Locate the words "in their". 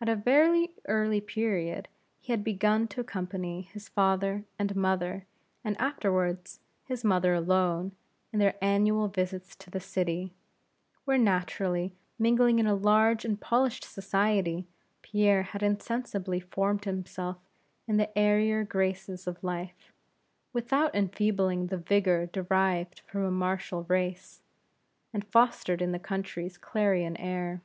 8.32-8.54